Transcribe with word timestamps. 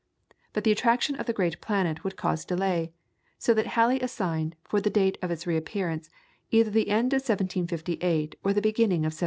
But 0.53 0.63
the 0.63 0.71
attraction 0.71 1.13
of 1.17 1.27
the 1.27 1.33
great 1.33 1.61
planet 1.61 2.03
would 2.03 2.17
cause 2.17 2.43
delay, 2.43 2.91
so 3.37 3.53
that 3.53 3.67
Halley 3.77 3.99
assigned, 4.01 4.55
for 4.63 4.81
the 4.81 4.89
date 4.89 5.19
of 5.21 5.29
its 5.29 5.45
re 5.45 5.55
appearance, 5.55 6.09
either 6.49 6.71
the 6.71 6.89
end 6.89 7.13
of 7.13 7.17
1758 7.17 8.35
or 8.43 8.51
the 8.51 8.61
beginning 8.63 9.01
of 9.05 9.13
1759. 9.13 9.19